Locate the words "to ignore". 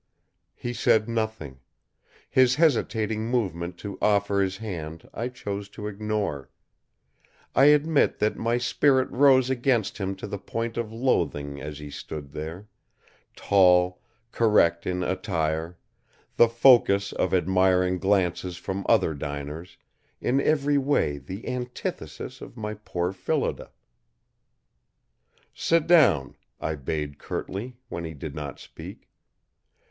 5.77-6.49